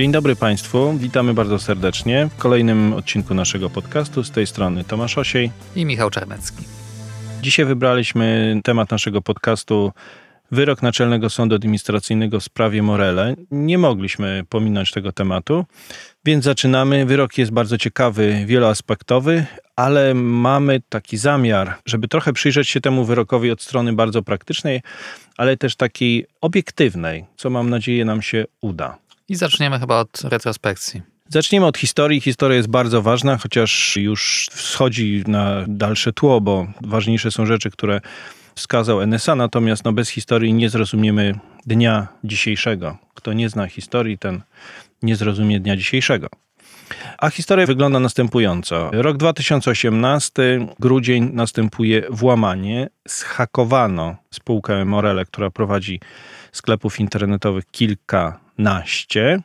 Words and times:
Dzień 0.00 0.12
dobry 0.12 0.36
Państwu, 0.36 0.98
witamy 0.98 1.34
bardzo 1.34 1.58
serdecznie 1.58 2.28
w 2.36 2.36
kolejnym 2.36 2.92
odcinku 2.92 3.34
naszego 3.34 3.70
podcastu. 3.70 4.24
Z 4.24 4.30
tej 4.30 4.46
strony 4.46 4.84
Tomasz 4.84 5.18
Osiej 5.18 5.50
i 5.76 5.84
Michał 5.84 6.10
Czarnecki. 6.10 6.64
Dzisiaj 7.42 7.66
wybraliśmy 7.66 8.60
temat 8.64 8.90
naszego 8.90 9.22
podcastu 9.22 9.92
wyrok 10.50 10.82
Naczelnego 10.82 11.30
Sądu 11.30 11.54
Administracyjnego 11.54 12.40
w 12.40 12.44
sprawie 12.44 12.82
Morele. 12.82 13.34
Nie 13.50 13.78
mogliśmy 13.78 14.44
pominąć 14.48 14.90
tego 14.90 15.12
tematu, 15.12 15.64
więc 16.24 16.44
zaczynamy. 16.44 17.06
Wyrok 17.06 17.38
jest 17.38 17.52
bardzo 17.52 17.78
ciekawy, 17.78 18.44
wieloaspektowy, 18.46 19.46
ale 19.76 20.14
mamy 20.14 20.80
taki 20.88 21.16
zamiar, 21.16 21.74
żeby 21.86 22.08
trochę 22.08 22.32
przyjrzeć 22.32 22.68
się 22.68 22.80
temu 22.80 23.04
wyrokowi 23.04 23.50
od 23.50 23.62
strony 23.62 23.92
bardzo 23.92 24.22
praktycznej, 24.22 24.80
ale 25.36 25.56
też 25.56 25.76
takiej 25.76 26.26
obiektywnej, 26.40 27.24
co 27.36 27.50
mam 27.50 27.70
nadzieję 27.70 28.04
nam 28.04 28.22
się 28.22 28.44
uda. 28.60 28.98
I 29.30 29.36
zaczniemy 29.36 29.78
chyba 29.78 29.98
od 29.98 30.22
retrospekcji. 30.24 31.02
Zaczniemy 31.28 31.66
od 31.66 31.78
historii. 31.78 32.20
Historia 32.20 32.56
jest 32.56 32.68
bardzo 32.68 33.02
ważna, 33.02 33.36
chociaż 33.36 33.96
już 33.96 34.48
schodzi 34.52 35.22
na 35.26 35.64
dalsze 35.68 36.12
tło, 36.12 36.40
bo 36.40 36.66
ważniejsze 36.80 37.30
są 37.30 37.46
rzeczy, 37.46 37.70
które 37.70 38.00
wskazał 38.54 39.06
NSA, 39.06 39.34
natomiast 39.34 39.84
no, 39.84 39.92
bez 39.92 40.08
historii 40.08 40.54
nie 40.54 40.70
zrozumiemy 40.70 41.34
dnia 41.66 42.08
dzisiejszego. 42.24 42.98
Kto 43.14 43.32
nie 43.32 43.48
zna 43.48 43.66
historii, 43.66 44.18
ten 44.18 44.42
nie 45.02 45.16
zrozumie 45.16 45.60
dnia 45.60 45.76
dzisiejszego. 45.76 46.28
A 47.18 47.30
historia 47.30 47.66
wygląda 47.66 48.00
następująco. 48.00 48.90
Rok 48.92 49.16
2018, 49.16 50.66
grudzień, 50.78 51.30
następuje 51.32 52.02
włamanie. 52.10 52.88
Zhakowano 53.08 54.16
spółkę 54.30 54.84
Morele, 54.84 55.24
która 55.24 55.50
prowadzi 55.50 56.00
sklepów 56.52 57.00
internetowych 57.00 57.64
kilkanaście. 58.60 59.42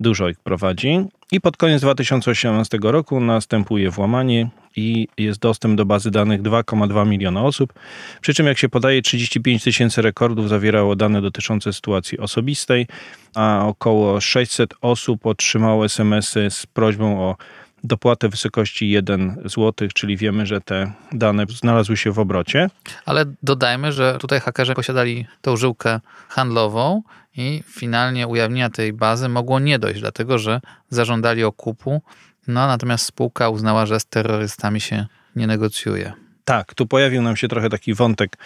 Dużo 0.00 0.28
ich 0.28 0.38
prowadzi. 0.40 0.98
I 1.32 1.40
pod 1.40 1.56
koniec 1.56 1.82
2018 1.82 2.78
roku 2.82 3.20
następuje 3.20 3.90
włamanie 3.90 4.48
i 4.76 5.08
jest 5.18 5.40
dostęp 5.40 5.76
do 5.76 5.84
bazy 5.84 6.10
danych 6.10 6.42
2,2 6.42 7.06
miliona 7.06 7.42
osób. 7.42 7.72
Przy 8.20 8.34
czym, 8.34 8.46
jak 8.46 8.58
się 8.58 8.68
podaje, 8.68 9.02
35 9.02 9.64
tysięcy 9.64 10.02
rekordów 10.02 10.48
zawierało 10.48 10.96
dane 10.96 11.22
dotyczące 11.22 11.72
sytuacji 11.72 12.18
osobistej, 12.18 12.86
a 13.34 13.66
około 13.66 14.20
600 14.20 14.74
osób 14.80 15.26
otrzymało 15.26 15.84
SMS-y 15.84 16.50
z 16.50 16.66
prośbą 16.66 17.20
o 17.20 17.36
dopłatę 17.84 18.28
w 18.28 18.30
wysokości 18.30 18.90
1 18.90 19.42
zł, 19.44 19.88
czyli 19.94 20.16
wiemy, 20.16 20.46
że 20.46 20.60
te 20.60 20.92
dane 21.12 21.46
znalazły 21.48 21.96
się 21.96 22.12
w 22.12 22.18
obrocie. 22.18 22.70
Ale 23.06 23.24
dodajmy, 23.42 23.92
że 23.92 24.18
tutaj 24.20 24.40
hakerzy 24.40 24.74
posiadali 24.74 25.26
tą 25.42 25.56
żyłkę 25.56 26.00
handlową 26.28 27.02
i 27.36 27.62
finalnie 27.66 28.26
ujawnienia 28.26 28.70
tej 28.70 28.92
bazy 28.92 29.28
mogło 29.28 29.58
nie 29.58 29.78
dojść, 29.78 30.00
dlatego 30.00 30.38
że 30.38 30.60
zażądali 30.90 31.44
okupu, 31.44 32.02
no 32.46 32.66
natomiast 32.66 33.06
spółka 33.06 33.48
uznała, 33.48 33.86
że 33.86 34.00
z 34.00 34.06
terrorystami 34.06 34.80
się 34.80 35.06
nie 35.36 35.46
negocjuje. 35.46 36.12
Tak, 36.44 36.74
tu 36.74 36.86
pojawił 36.86 37.22
nam 37.22 37.36
się 37.36 37.48
trochę 37.48 37.68
taki 37.68 37.94
wątek 37.94 38.38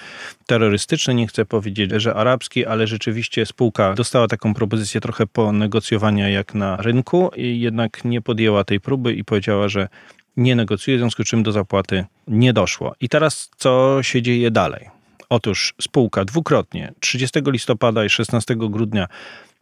terrorystyczny, 0.46 1.14
nie 1.14 1.26
chcę 1.26 1.44
powiedzieć, 1.44 1.90
że 1.96 2.14
arabski, 2.14 2.66
ale 2.66 2.86
rzeczywiście 2.86 3.46
spółka 3.46 3.94
dostała 3.94 4.28
taką 4.28 4.54
propozycję 4.54 5.00
trochę 5.00 5.26
ponegocjowania 5.26 6.28
jak 6.28 6.54
na 6.54 6.76
rynku 6.76 7.30
i 7.36 7.60
jednak 7.60 8.04
nie 8.04 8.22
podjęła 8.22 8.64
tej 8.64 8.80
próby 8.80 9.14
i 9.14 9.24
powiedziała, 9.24 9.68
że 9.68 9.88
nie 10.36 10.56
negocjuje, 10.56 10.96
w 10.96 11.00
związku 11.00 11.22
z 11.24 11.26
czym 11.26 11.42
do 11.42 11.52
zapłaty 11.52 12.04
nie 12.28 12.52
doszło. 12.52 12.94
I 13.00 13.08
teraz 13.08 13.50
co 13.56 13.98
się 14.02 14.22
dzieje 14.22 14.50
dalej? 14.50 14.93
Otóż 15.28 15.74
spółka 15.80 16.24
dwukrotnie 16.24 16.92
30 17.00 17.40
listopada 17.46 18.04
i 18.04 18.10
16 18.10 18.56
grudnia 18.56 19.06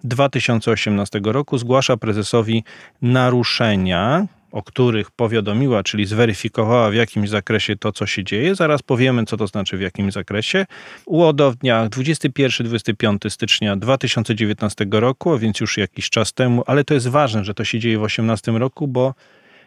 2018 0.04 1.20
roku 1.24 1.58
zgłasza 1.58 1.96
prezesowi 1.96 2.64
naruszenia 3.02 4.26
o 4.52 4.62
których 4.62 5.10
powiadomiła, 5.10 5.82
czyli 5.82 6.06
zweryfikowała 6.06 6.90
w 6.90 6.94
jakimś 6.94 7.28
zakresie 7.28 7.76
to, 7.76 7.92
co 7.92 8.06
się 8.06 8.24
dzieje. 8.24 8.54
Zaraz 8.54 8.82
powiemy, 8.82 9.24
co 9.24 9.36
to 9.36 9.46
znaczy 9.46 9.76
w 9.76 9.80
jakim 9.80 10.12
zakresie. 10.12 10.66
UODO 11.06 11.50
w 11.50 11.56
dniach 11.56 11.88
21-25 11.88 13.30
stycznia 13.30 13.76
2019 13.76 14.86
roku, 14.90 15.38
więc 15.38 15.60
już 15.60 15.76
jakiś 15.78 16.10
czas 16.10 16.32
temu, 16.32 16.62
ale 16.66 16.84
to 16.84 16.94
jest 16.94 17.08
ważne, 17.08 17.44
że 17.44 17.54
to 17.54 17.64
się 17.64 17.78
dzieje 17.78 17.96
w 17.96 18.00
2018 18.00 18.52
roku, 18.52 18.88
bo 18.88 19.14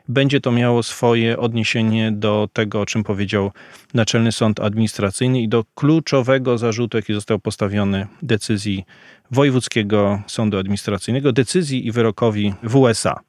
będzie 0.07 0.41
to 0.41 0.51
miało 0.51 0.83
swoje 0.83 1.37
odniesienie 1.37 2.11
do 2.11 2.49
tego, 2.53 2.81
o 2.81 2.85
czym 2.85 3.03
powiedział 3.03 3.51
Naczelny 3.93 4.31
Sąd 4.31 4.59
Administracyjny 4.59 5.41
i 5.41 5.47
do 5.47 5.65
kluczowego 5.75 6.57
zarzutu, 6.57 6.97
jaki 6.97 7.13
został 7.13 7.39
postawiony 7.39 8.07
decyzji 8.21 8.85
Wojewódzkiego 9.31 10.21
Sądu 10.27 10.57
Administracyjnego, 10.57 11.31
decyzji 11.31 11.87
i 11.87 11.91
wyrokowi 11.91 12.53
w 12.63 12.75
USA. 12.75 13.19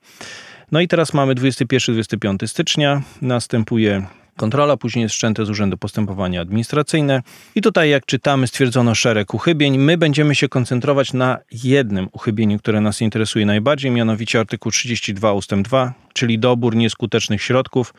No 0.72 0.80
i 0.80 0.88
teraz 0.88 1.14
mamy 1.14 1.34
21-25 1.34 2.46
stycznia, 2.46 3.02
następuje 3.22 4.06
kontrola, 4.36 4.76
później 4.76 5.02
jest 5.02 5.14
wszczęte 5.14 5.46
z 5.46 5.50
Urzędu 5.50 5.78
Postępowania 5.78 6.40
Administracyjne. 6.40 7.22
I 7.54 7.62
tutaj, 7.62 7.90
jak 7.90 8.06
czytamy, 8.06 8.46
stwierdzono 8.46 8.94
szereg 8.94 9.34
uchybień. 9.34 9.78
My 9.78 9.96
będziemy 9.96 10.34
się 10.34 10.48
koncentrować 10.48 11.12
na 11.12 11.38
jednym 11.52 12.08
uchybieniu, 12.12 12.58
które 12.58 12.80
nas 12.80 13.00
interesuje 13.00 13.46
najbardziej, 13.46 13.90
mianowicie 13.90 14.40
artykuł 14.40 14.72
32 14.72 15.32
ust. 15.32 15.54
2, 15.54 15.94
czyli 16.12 16.38
dobór 16.38 16.76
nieskutecznych 16.76 17.42
środków 17.42 17.94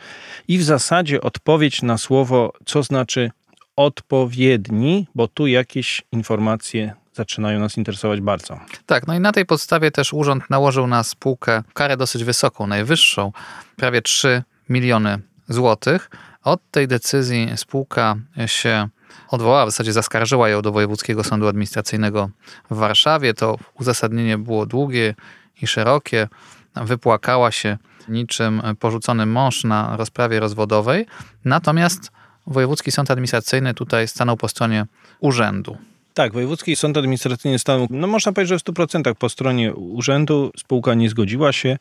i 0.47 0.57
w 0.57 0.63
zasadzie 0.63 1.21
odpowiedź 1.21 1.81
na 1.81 1.97
słowo, 1.97 2.53
co 2.65 2.83
znaczy 2.83 3.31
odpowiedni, 3.75 5.07
bo 5.15 5.27
tu 5.27 5.47
jakieś 5.47 6.01
informacje 6.11 6.93
zaczynają 7.13 7.59
nas 7.59 7.77
interesować 7.77 8.21
bardzo. 8.21 8.59
Tak, 8.85 9.07
no 9.07 9.15
i 9.15 9.19
na 9.19 9.31
tej 9.31 9.45
podstawie 9.45 9.91
też 9.91 10.13
urząd 10.13 10.49
nałożył 10.49 10.87
na 10.87 11.03
spółkę 11.03 11.63
karę 11.73 11.97
dosyć 11.97 12.23
wysoką, 12.23 12.67
najwyższą, 12.67 13.31
prawie 13.75 14.01
3 14.01 14.43
miliony 14.69 15.19
złotych. 15.47 16.09
Od 16.43 16.71
tej 16.71 16.87
decyzji 16.87 17.49
spółka 17.55 18.15
się 18.45 18.89
odwołała, 19.29 19.65
w 19.65 19.69
zasadzie 19.69 19.93
zaskarżyła 19.93 20.49
ją 20.49 20.61
do 20.61 20.71
Wojewódzkiego 20.71 21.23
Sądu 21.23 21.47
Administracyjnego 21.47 22.29
w 22.71 22.75
Warszawie. 22.75 23.33
To 23.33 23.57
uzasadnienie 23.79 24.37
było 24.37 24.65
długie 24.65 25.15
i 25.61 25.67
szerokie. 25.67 26.27
Wypłakała 26.75 27.51
się 27.51 27.77
niczym 28.07 28.61
porzucony 28.79 29.25
mąż 29.25 29.63
na 29.63 29.97
rozprawie 29.97 30.39
rozwodowej. 30.39 31.05
Natomiast 31.45 32.11
Wojewódzki 32.47 32.91
Sąd 32.91 33.11
Administracyjny 33.11 33.73
tutaj 33.73 34.07
stanął 34.07 34.37
po 34.37 34.47
stronie 34.47 34.85
urzędu. 35.19 35.77
Tak, 36.17 36.33
Wojewódzki 36.33 36.75
Sąd 36.75 36.97
Administracyjny 36.97 37.59
stanął, 37.59 37.87
no 37.89 38.07
można 38.07 38.31
powiedzieć, 38.31 38.49
że 38.49 38.59
w 38.59 38.63
100% 38.63 39.15
po 39.15 39.29
stronie 39.29 39.73
urzędu. 39.73 40.51
Spółka 40.57 40.93
nie 40.93 41.09
zgodziła 41.09 41.53
się 41.53 41.77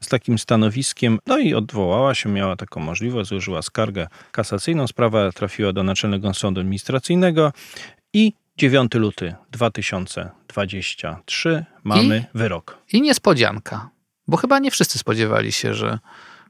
z 0.00 0.08
takim 0.08 0.38
stanowiskiem, 0.38 1.18
no 1.26 1.38
i 1.38 1.54
odwołała 1.54 2.14
się, 2.14 2.28
miała 2.28 2.56
taką 2.56 2.80
możliwość, 2.80 3.28
złożyła 3.28 3.62
skargę 3.62 4.06
kasacyjną. 4.32 4.86
Sprawa 4.86 5.32
trafiła 5.32 5.72
do 5.72 5.82
Naczelnego 5.82 6.34
Sądu 6.34 6.60
Administracyjnego 6.60 7.52
i 8.12 8.32
9 8.56 8.94
luty 8.94 9.34
2023 9.50 11.64
mamy 11.84 12.24
I, 12.34 12.38
wyrok. 12.38 12.78
I 12.92 13.02
niespodzianka, 13.02 13.90
bo 14.26 14.36
chyba 14.36 14.58
nie 14.58 14.70
wszyscy 14.70 14.98
spodziewali 14.98 15.52
się, 15.52 15.74
że 15.74 15.98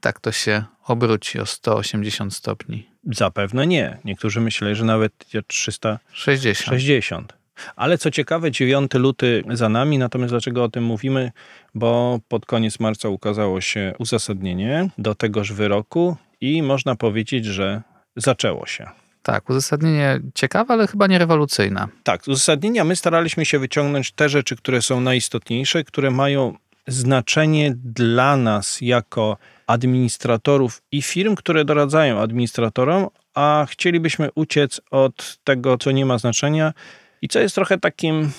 tak 0.01 0.19
to 0.19 0.31
się 0.31 0.63
obróci 0.87 1.39
o 1.39 1.45
180 1.45 2.33
stopni. 2.33 2.89
Zapewne 3.03 3.67
nie. 3.67 3.97
Niektórzy 4.05 4.41
myśleli, 4.41 4.75
że 4.75 4.85
nawet 4.85 5.13
360. 5.47 6.69
60. 6.69 7.33
Ale 7.75 7.97
co 7.97 8.11
ciekawe, 8.11 8.51
9 8.51 8.93
luty 8.93 9.43
za 9.51 9.69
nami, 9.69 9.97
natomiast 9.97 10.33
dlaczego 10.33 10.63
o 10.63 10.69
tym 10.69 10.83
mówimy? 10.83 11.31
Bo 11.75 12.19
pod 12.27 12.45
koniec 12.45 12.79
marca 12.79 13.09
ukazało 13.09 13.61
się 13.61 13.93
uzasadnienie 13.99 14.89
do 14.97 15.15
tegoż 15.15 15.53
wyroku 15.53 16.17
i 16.41 16.63
można 16.63 16.95
powiedzieć, 16.95 17.45
że 17.45 17.81
zaczęło 18.15 18.65
się. 18.65 18.89
Tak, 19.23 19.49
uzasadnienie 19.49 20.19
ciekawe, 20.35 20.73
ale 20.73 20.87
chyba 20.87 21.07
nie 21.07 21.17
rewolucyjne. 21.17 21.87
Tak, 22.03 22.23
z 22.23 22.27
uzasadnienia 22.27 22.83
my 22.83 22.95
staraliśmy 22.95 23.45
się 23.45 23.59
wyciągnąć 23.59 24.11
te 24.11 24.29
rzeczy, 24.29 24.55
które 24.55 24.81
są 24.81 25.01
najistotniejsze, 25.01 25.83
które 25.83 26.11
mają 26.11 26.53
znaczenie 26.87 27.73
dla 27.75 28.37
nas 28.37 28.81
jako 28.81 29.37
administratorów 29.69 30.81
i 30.91 31.01
firm, 31.01 31.35
które 31.35 31.65
doradzają 31.65 32.19
administratorom, 32.19 33.07
a 33.33 33.65
chcielibyśmy 33.69 34.29
uciec 34.35 34.81
od 34.91 35.39
tego, 35.43 35.77
co 35.77 35.91
nie 35.91 36.05
ma 36.05 36.17
znaczenia 36.17 36.73
i 37.21 37.27
co 37.27 37.39
jest 37.39 37.55
trochę 37.55 37.77
takim, 37.77 38.31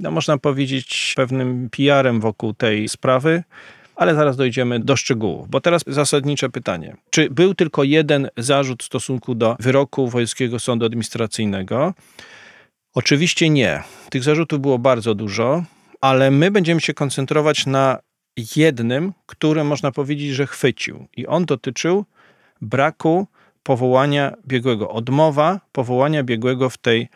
no 0.00 0.10
można 0.10 0.38
powiedzieć, 0.38 1.12
pewnym 1.16 1.68
PR-em 1.70 2.20
wokół 2.20 2.54
tej 2.54 2.88
sprawy. 2.88 3.42
Ale 3.96 4.14
zaraz 4.14 4.36
dojdziemy 4.36 4.80
do 4.80 4.96
szczegółów, 4.96 5.50
bo 5.50 5.60
teraz 5.60 5.84
zasadnicze 5.86 6.50
pytanie. 6.50 6.96
Czy 7.10 7.30
był 7.30 7.54
tylko 7.54 7.84
jeden 7.84 8.28
zarzut 8.36 8.82
w 8.82 8.86
stosunku 8.86 9.34
do 9.34 9.56
wyroku 9.60 10.08
Wojewódzkiego 10.08 10.58
Sądu 10.58 10.86
Administracyjnego? 10.86 11.94
Oczywiście 12.94 13.50
nie. 13.50 13.82
Tych 14.10 14.22
zarzutów 14.22 14.60
było 14.60 14.78
bardzo 14.78 15.14
dużo, 15.14 15.64
ale 16.00 16.30
my 16.30 16.50
będziemy 16.50 16.80
się 16.80 16.94
koncentrować 16.94 17.66
na 17.66 17.98
jednym, 18.56 19.12
który 19.26 19.64
można 19.64 19.92
powiedzieć, 19.92 20.30
że 20.30 20.46
chwycił. 20.46 21.06
I 21.16 21.26
on 21.26 21.44
dotyczył 21.44 22.04
braku 22.60 23.26
powołania 23.62 24.32
biegłego, 24.46 24.90
odmowa 24.90 25.60
powołania 25.72 26.24
biegłego 26.24 26.70
w 26.70 26.78
tej 26.78 27.08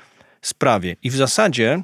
sprawie. 0.42 0.96
I 1.02 1.10
w 1.10 1.16
zasadzie 1.16 1.82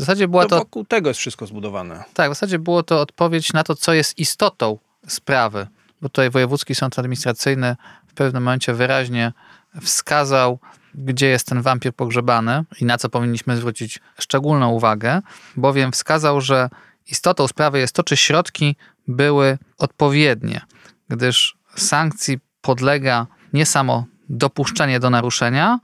zasadzie 0.00 0.28
była 0.28 0.42
to, 0.42 0.48
to... 0.48 0.58
wokół 0.58 0.84
tego 0.84 1.10
jest 1.10 1.20
wszystko 1.20 1.46
zbudowane. 1.46 2.04
Tak, 2.14 2.30
w 2.30 2.34
zasadzie 2.34 2.58
było 2.58 2.82
to 2.82 3.00
odpowiedź 3.00 3.52
na 3.52 3.64
to, 3.64 3.74
co 3.74 3.92
jest 3.92 4.18
istotą 4.18 4.78
sprawy. 5.06 5.66
Bo 6.02 6.08
tutaj 6.08 6.30
Wojewódzki 6.30 6.74
Sąd 6.74 6.98
Administracyjny 6.98 7.76
w 8.06 8.14
pewnym 8.14 8.42
momencie 8.42 8.74
wyraźnie 8.74 9.32
wskazał, 9.80 10.58
gdzie 10.94 11.26
jest 11.26 11.46
ten 11.46 11.62
wampir 11.62 11.92
pogrzebany 11.92 12.64
i 12.80 12.84
na 12.84 12.98
co 12.98 13.08
powinniśmy 13.08 13.56
zwrócić 13.56 14.00
szczególną 14.18 14.70
uwagę, 14.70 15.20
bowiem 15.56 15.92
wskazał, 15.92 16.40
że 16.40 16.68
istotą 17.10 17.48
sprawy 17.48 17.78
jest 17.78 17.94
to, 17.94 18.02
czy 18.02 18.16
środki 18.16 18.76
były 19.08 19.58
odpowiednie, 19.78 20.60
gdyż 21.08 21.56
sankcji 21.76 22.38
podlega 22.60 23.26
nie 23.52 23.66
samo 23.66 24.04
dopuszczenie 24.28 25.00
do 25.00 25.10
naruszenia, 25.10 25.78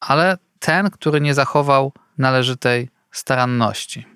ale 0.00 0.38
ten, 0.58 0.90
który 0.90 1.20
nie 1.20 1.34
zachował 1.34 1.92
należytej 2.18 2.88
staranności. 3.12 4.06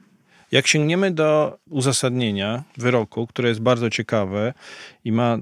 Jak 0.53 0.67
sięgniemy 0.67 1.11
do 1.11 1.59
uzasadnienia 1.67 2.63
wyroku, 2.77 3.27
które 3.27 3.49
jest 3.49 3.61
bardzo 3.61 3.91
ciekawe 3.91 4.55
i 5.05 5.13
ma 5.13 5.39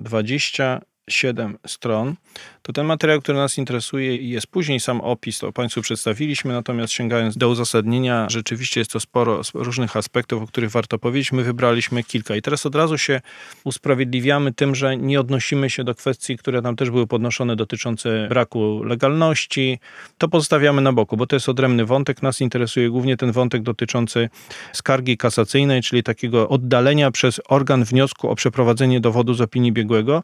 27 1.08 1.58
stron, 1.66 2.14
to 2.62 2.72
ten 2.72 2.86
materiał, 2.86 3.20
który 3.20 3.38
nas 3.38 3.58
interesuje 3.58 4.16
i 4.16 4.30
jest 4.30 4.46
później 4.46 4.80
sam 4.80 5.00
opis, 5.00 5.38
to 5.38 5.52
Państwu 5.52 5.82
przedstawiliśmy, 5.82 6.52
natomiast 6.52 6.92
sięgając 6.92 7.36
do 7.36 7.48
uzasadnienia, 7.48 8.26
rzeczywiście 8.30 8.80
jest 8.80 8.90
to 8.90 9.00
sporo 9.00 9.40
różnych 9.54 9.96
aspektów, 9.96 10.42
o 10.42 10.46
których 10.46 10.70
warto 10.70 10.98
powiedzieć. 10.98 11.32
My 11.32 11.42
wybraliśmy 11.44 12.04
kilka 12.04 12.36
i 12.36 12.42
teraz 12.42 12.66
od 12.66 12.74
razu 12.74 12.98
się 12.98 13.20
usprawiedliwiamy 13.64 14.52
tym, 14.52 14.74
że 14.74 14.96
nie 14.96 15.20
odnosimy 15.20 15.70
się 15.70 15.84
do 15.84 15.94
kwestii, 15.94 16.36
które 16.36 16.62
tam 16.62 16.76
też 16.76 16.90
były 16.90 17.06
podnoszone 17.06 17.56
dotyczące 17.56 18.28
braku 18.28 18.82
legalności. 18.84 19.78
To 20.18 20.28
pozostawiamy 20.28 20.82
na 20.82 20.92
boku, 20.92 21.16
bo 21.16 21.26
to 21.26 21.36
jest 21.36 21.48
odrębny 21.48 21.84
wątek. 21.84 22.22
Nas 22.22 22.40
interesuje 22.40 22.90
głównie 22.90 23.16
ten 23.16 23.32
wątek 23.32 23.62
dotyczący 23.62 24.28
skargi 24.72 25.16
kasacyjnej, 25.16 25.82
czyli 25.82 26.02
takiego 26.02 26.48
oddalenia 26.48 27.10
przez 27.10 27.40
organ 27.48 27.84
wniosku 27.84 28.28
o 28.28 28.34
przeprowadzenie 28.34 29.00
dowodu 29.00 29.34
z 29.34 29.40
opinii 29.40 29.72
biegłego, 29.72 30.22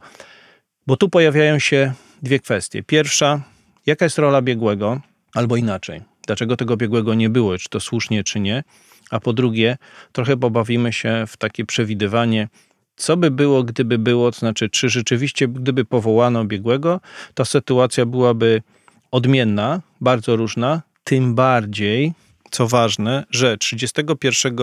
bo 0.87 0.97
tu 0.97 1.09
pojawiają 1.09 1.59
się 1.59 1.93
dwie 2.23 2.39
kwestie. 2.39 2.83
Pierwsza, 2.83 3.43
jaka 3.87 4.05
jest 4.05 4.19
rola 4.19 4.43
biegłego, 4.43 5.01
albo 5.35 5.57
inaczej, 5.57 6.01
dlaczego 6.27 6.57
tego 6.57 6.77
biegłego 6.77 7.15
nie 7.15 7.31
było, 7.31 7.59
czy 7.59 7.69
to 7.69 7.81
słusznie, 7.81 8.25
czy 8.25 8.41
nie. 8.41 8.65
A 9.11 9.21
po 9.21 9.33
drugie, 9.33 9.77
trochę 10.13 10.37
pobawimy 10.37 10.93
się 10.93 11.25
w 11.29 11.37
takie 11.37 11.65
przewidywanie, 11.65 12.49
co 12.97 13.17
by 13.17 13.31
było, 13.31 13.63
gdyby 13.63 13.99
było, 13.99 14.33
to 14.33 14.39
znaczy, 14.39 14.69
czy 14.69 14.89
rzeczywiście, 14.89 15.49
gdyby 15.49 15.85
powołano 15.85 16.45
biegłego, 16.45 17.01
to 17.35 17.45
sytuacja 17.45 18.07
byłaby 18.07 18.63
odmienna, 19.11 19.81
bardzo 20.01 20.37
różna, 20.37 20.83
tym 21.05 21.35
bardziej, 21.35 22.13
co 22.51 22.69
ważne, 22.69 23.25
że 23.31 23.59
31 23.59 24.57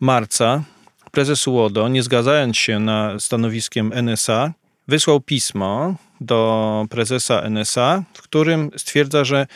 marca 0.00 0.62
prezes 1.10 1.48
UODO, 1.48 1.88
nie 1.88 2.02
zgadzając 2.02 2.56
się 2.56 2.80
na 2.80 3.20
stanowiskiem 3.20 3.92
NSA, 3.92 4.52
wysłał 4.88 5.20
pismo 5.20 5.94
do 6.20 6.86
prezesa 6.90 7.42
NSA, 7.42 8.02
w 8.14 8.22
którym 8.22 8.70
stwierdza, 8.76 9.24
że 9.24 9.46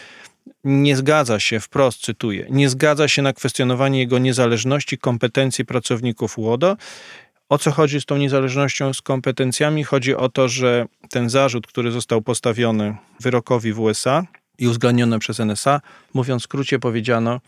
nie 0.65 0.97
zgadza 0.97 1.41
się, 1.41 1.61
wprost 1.61 2.05
cytuję, 2.05 2.47
nie 2.51 2.69
zgadza 2.69 3.09
się 3.09 3.23
na 3.23 3.33
kwestionowanie 3.33 3.99
jego 3.99 4.19
niezależności, 4.19 4.99
kompetencji 4.99 5.65
pracowników 5.65 6.39
UODO. 6.39 6.77
O 7.49 7.59
co 7.59 7.71
chodzi 7.71 8.01
z 8.01 8.05
tą 8.05 8.17
niezależnością, 8.17 8.93
z 8.93 9.03
kompetencjami? 9.03 9.85
Chodzi 9.85 10.15
o 10.17 10.29
to, 10.29 10.49
że 10.49 10.87
ten 11.11 11.31
zarzut, 11.31 11.67
który 11.67 11.91
został 11.91 12.23
postawiony 12.23 12.97
wyrokowi 13.21 13.73
w 13.73 13.81
USA 13.81 14.25
i 14.59 14.69
uwzględniony 14.69 15.19
przez 15.19 15.41
NSA, 15.41 15.81
mówiąc 16.15 16.43
w 16.43 16.45
skrócie, 16.45 16.79
powiedziano, 16.79 17.41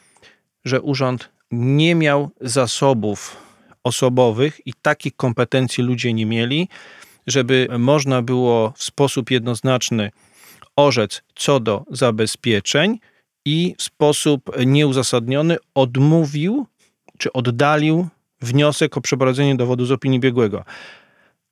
że 0.64 0.80
urząd 0.80 1.28
nie 1.50 1.94
miał 1.94 2.30
zasobów 2.40 3.36
osobowych 3.84 4.66
i 4.66 4.72
takich 4.82 5.16
kompetencji 5.16 5.84
ludzie 5.84 6.12
nie 6.12 6.26
mieli, 6.26 6.68
żeby 7.26 7.68
można 7.78 8.22
było 8.22 8.72
w 8.76 8.84
sposób 8.84 9.30
jednoznaczny 9.30 10.10
orzec 10.76 11.22
co 11.34 11.60
do 11.60 11.84
zabezpieczeń 11.90 12.98
i 13.44 13.74
w 13.78 13.82
sposób 13.82 14.50
nieuzasadniony 14.66 15.56
odmówił 15.74 16.66
czy 17.18 17.32
oddalił 17.32 18.08
wniosek 18.40 18.96
o 18.96 19.00
przeprowadzenie 19.00 19.56
dowodu 19.56 19.86
z 19.86 19.92
opinii 19.92 20.20
biegłego. 20.20 20.64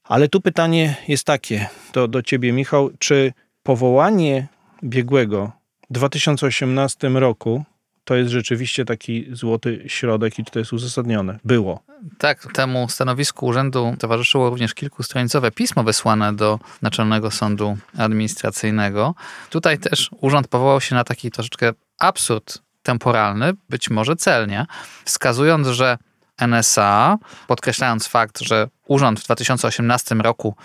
Ale 0.04 0.28
tu 0.28 0.40
pytanie 0.40 0.96
jest 1.08 1.24
takie 1.24 1.68
do, 1.92 2.08
do 2.08 2.22
ciebie, 2.22 2.52
Michał, 2.52 2.90
czy 2.98 3.32
powołanie 3.62 4.46
biegłego 4.84 5.52
w 5.90 5.92
2018 5.92 7.08
roku 7.08 7.64
to 8.04 8.14
jest 8.14 8.30
rzeczywiście 8.30 8.84
taki 8.84 9.26
złoty 9.32 9.84
środek 9.86 10.38
i 10.38 10.44
to 10.44 10.58
jest 10.58 10.72
uzasadnione? 10.72 11.38
Było. 11.44 11.82
Tak, 12.18 12.52
temu 12.52 12.88
stanowisku 12.88 13.46
urzędu 13.46 13.96
towarzyszyło 13.98 14.50
również 14.50 14.74
kilkustronicowe 14.74 15.50
pismo 15.50 15.84
wysłane 15.84 16.36
do 16.36 16.58
Naczelnego 16.82 17.30
Sądu 17.30 17.76
Administracyjnego. 17.98 19.14
Tutaj 19.50 19.78
też 19.78 20.10
urząd 20.20 20.48
powołał 20.48 20.80
się 20.80 20.94
na 20.94 21.04
taki 21.04 21.30
troszeczkę 21.30 21.72
absurd 21.98 22.62
temporalny, 22.82 23.52
być 23.68 23.90
może 23.90 24.16
celnie, 24.16 24.66
wskazując, 25.04 25.66
że 25.66 25.98
NSA, 26.38 27.18
podkreślając 27.46 28.06
fakt, 28.06 28.40
że 28.40 28.68
urząd 28.86 29.20
w 29.20 29.24
2018 29.24 30.14
roku 30.14 30.56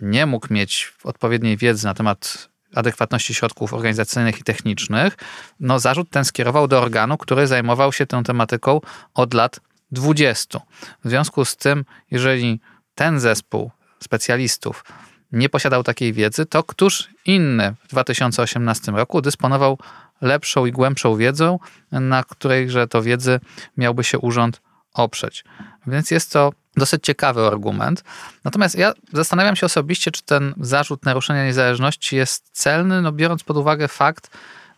nie 0.00 0.26
mógł 0.26 0.54
mieć 0.54 0.92
odpowiedniej 1.04 1.56
wiedzy 1.56 1.86
na 1.86 1.94
temat 1.94 2.48
adekwatności 2.74 3.34
środków 3.34 3.74
organizacyjnych 3.74 4.40
i 4.40 4.44
technicznych, 4.44 5.16
no 5.60 5.78
zarzut 5.78 6.10
ten 6.10 6.24
skierował 6.24 6.68
do 6.68 6.80
organu, 6.80 7.18
który 7.18 7.46
zajmował 7.46 7.92
się 7.92 8.06
tą 8.06 8.22
tematyką 8.22 8.80
od 9.14 9.34
lat 9.34 9.60
20. 9.92 10.60
W 11.04 11.08
związku 11.08 11.44
z 11.44 11.56
tym, 11.56 11.84
jeżeli 12.10 12.60
ten 12.94 13.20
zespół 13.20 13.70
specjalistów 14.00 14.84
nie 15.32 15.48
posiadał 15.48 15.82
takiej 15.82 16.12
wiedzy, 16.12 16.46
to 16.46 16.62
któż 16.62 17.08
inny 17.26 17.74
w 17.84 17.88
2018 17.88 18.92
roku 18.92 19.22
dysponował 19.22 19.78
lepszą 20.20 20.66
i 20.66 20.72
głębszą 20.72 21.16
wiedzą, 21.16 21.58
na 21.90 22.24
którejże 22.24 22.88
to 22.88 23.02
wiedzy 23.02 23.40
miałby 23.76 24.04
się 24.04 24.18
urząd 24.18 24.60
oprzeć. 24.94 25.44
Więc 25.86 26.10
jest 26.10 26.32
to 26.32 26.52
dosyć 26.76 27.04
ciekawy 27.04 27.46
argument. 27.46 28.04
Natomiast 28.44 28.78
ja 28.78 28.92
zastanawiam 29.12 29.56
się 29.56 29.66
osobiście, 29.66 30.10
czy 30.10 30.22
ten 30.22 30.54
zarzut 30.60 31.04
naruszenia 31.04 31.44
niezależności 31.44 32.16
jest 32.16 32.50
celny, 32.52 33.02
no 33.02 33.12
biorąc 33.12 33.44
pod 33.44 33.56
uwagę 33.56 33.88
fakt, 33.88 34.30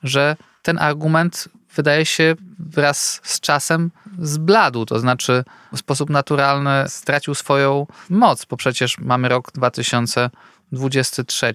że 0.02 0.36
ten 0.62 0.78
argument 0.78 1.48
wydaje 1.74 2.06
się 2.06 2.34
wraz 2.58 3.20
z 3.22 3.40
czasem 3.40 3.90
zbladł, 4.18 4.86
to 4.86 4.98
znaczy 4.98 5.44
w 5.72 5.78
sposób 5.78 6.10
naturalny 6.10 6.84
stracił 6.88 7.34
swoją 7.34 7.86
moc, 8.10 8.44
bo 8.44 8.56
przecież 8.56 8.98
mamy 8.98 9.28
rok 9.28 9.52
2023 9.52 11.54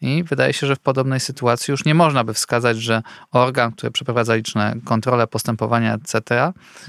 i 0.00 0.24
wydaje 0.24 0.52
się, 0.52 0.66
że 0.66 0.76
w 0.76 0.80
podobnej 0.80 1.20
sytuacji 1.20 1.72
już 1.72 1.84
nie 1.84 1.94
można 1.94 2.24
by 2.24 2.34
wskazać, 2.34 2.78
że 2.78 3.02
organ, 3.32 3.72
który 3.72 3.92
przeprowadza 3.92 4.34
liczne 4.34 4.76
kontrole, 4.84 5.26
postępowania, 5.26 5.94
etc., 5.94 6.20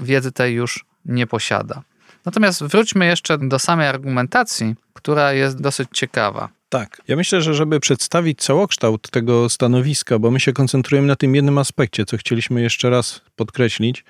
wiedzy 0.00 0.32
tej 0.32 0.54
już 0.54 0.84
nie 1.04 1.26
posiada. 1.26 1.82
Natomiast 2.26 2.64
wróćmy 2.64 3.06
jeszcze 3.06 3.38
do 3.38 3.58
samej 3.58 3.88
argumentacji, 3.88 4.74
która 4.92 5.32
jest 5.32 5.60
dosyć 5.60 5.88
ciekawa. 5.94 6.48
Tak. 6.68 7.02
Ja 7.08 7.16
myślę, 7.16 7.42
że 7.42 7.54
żeby 7.54 7.80
przedstawić 7.80 8.38
całokształt 8.38 9.10
tego 9.10 9.48
stanowiska, 9.48 10.18
bo 10.18 10.30
my 10.30 10.40
się 10.40 10.52
koncentrujemy 10.52 11.08
na 11.08 11.16
tym 11.16 11.34
jednym 11.34 11.58
aspekcie, 11.58 12.04
co 12.04 12.16
chcieliśmy 12.16 12.62
jeszcze 12.62 12.90
raz 12.90 13.20
podkreślić, 13.36 14.04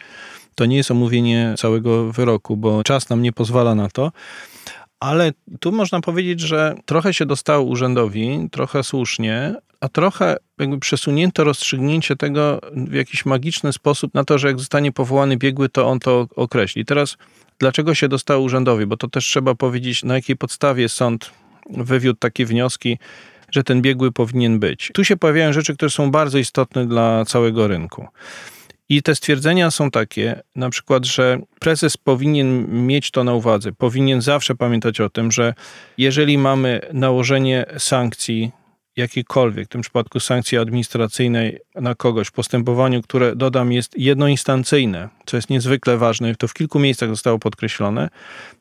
to 0.54 0.66
nie 0.66 0.76
jest 0.76 0.90
omówienie 0.90 1.54
całego 1.58 2.12
wyroku, 2.12 2.56
bo 2.56 2.84
czas 2.84 3.08
nam 3.08 3.22
nie 3.22 3.32
pozwala 3.32 3.74
na 3.74 3.88
to. 3.88 4.12
Ale 5.00 5.32
tu 5.60 5.72
można 5.72 6.00
powiedzieć, 6.00 6.40
że 6.40 6.74
trochę 6.86 7.14
się 7.14 7.26
dostało 7.26 7.64
urzędowi, 7.64 8.48
trochę 8.52 8.82
słusznie, 8.82 9.54
a 9.80 9.88
trochę 9.88 10.36
jakby 10.58 10.78
przesunięto 10.78 11.44
rozstrzygnięcie 11.44 12.16
tego 12.16 12.60
w 12.72 12.92
jakiś 12.92 13.26
magiczny 13.26 13.72
sposób 13.72 14.14
na 14.14 14.24
to, 14.24 14.38
że 14.38 14.48
jak 14.48 14.58
zostanie 14.58 14.92
powołany 14.92 15.36
biegły, 15.36 15.68
to 15.68 15.86
on 15.86 16.00
to 16.00 16.26
określi. 16.36 16.84
Teraz 16.84 17.16
dlaczego 17.58 17.94
się 17.94 18.08
dostało 18.08 18.42
urzędowi? 18.42 18.86
Bo 18.86 18.96
to 18.96 19.08
też 19.08 19.24
trzeba 19.24 19.54
powiedzieć, 19.54 20.04
na 20.04 20.14
jakiej 20.14 20.36
podstawie 20.36 20.88
sąd 20.88 21.30
wywiódł 21.70 22.18
takie 22.18 22.46
wnioski, 22.46 22.98
że 23.50 23.64
ten 23.64 23.82
biegły 23.82 24.12
powinien 24.12 24.58
być. 24.58 24.90
Tu 24.94 25.04
się 25.04 25.16
pojawiają 25.16 25.52
rzeczy, 25.52 25.74
które 25.74 25.90
są 25.90 26.10
bardzo 26.10 26.38
istotne 26.38 26.86
dla 26.86 27.24
całego 27.24 27.68
rynku. 27.68 28.06
I 28.88 29.02
te 29.02 29.14
stwierdzenia 29.14 29.70
są 29.70 29.90
takie, 29.90 30.42
na 30.56 30.70
przykład, 30.70 31.06
że 31.06 31.38
prezes 31.60 31.96
powinien 31.96 32.66
mieć 32.86 33.10
to 33.10 33.24
na 33.24 33.34
uwadze, 33.34 33.72
powinien 33.72 34.22
zawsze 34.22 34.54
pamiętać 34.54 35.00
o 35.00 35.10
tym, 35.10 35.32
że 35.32 35.54
jeżeli 35.98 36.38
mamy 36.38 36.80
nałożenie 36.92 37.66
sankcji 37.78 38.50
jakiejkolwiek, 38.96 39.66
w 39.66 39.68
tym 39.68 39.80
przypadku 39.80 40.20
sankcji 40.20 40.58
administracyjnej 40.58 41.58
na 41.74 41.94
kogoś 41.94 42.30
postępowaniu, 42.30 43.02
które 43.02 43.36
dodam 43.36 43.72
jest 43.72 43.98
jednoinstancyjne, 43.98 45.08
co 45.26 45.36
jest 45.36 45.50
niezwykle 45.50 45.96
ważne, 45.96 46.34
to 46.34 46.48
w 46.48 46.54
kilku 46.54 46.78
miejscach 46.78 47.08
zostało 47.08 47.38
podkreślone, 47.38 48.08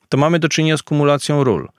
to 0.10 0.18
mamy 0.18 0.40
do 0.40 0.50
czynienia 0.50 0.78
z 0.78 0.84
kumulacją 0.84 1.44
ról. 1.44 1.70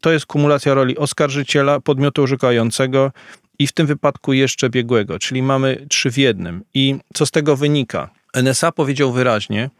To 0.00 0.12
jest 0.12 0.26
kumulacja 0.26 0.74
roli 0.74 0.98
oskarżyciela, 0.98 1.80
podmiotu 1.80 2.22
orzekającego 2.22 3.12
i 3.58 3.66
w 3.66 3.72
tym 3.72 3.86
wypadku 3.86 4.32
jeszcze 4.32 4.70
biegłego, 4.70 5.18
czyli 5.18 5.42
mamy 5.42 5.86
trzy 5.88 6.10
w 6.10 6.18
jednym. 6.18 6.64
I 6.74 6.96
co 7.14 7.26
z 7.26 7.30
tego 7.30 7.56
wynika? 7.56 8.10
NSA 8.34 8.72
powiedział 8.72 9.12
wyraźnie, 9.12 9.70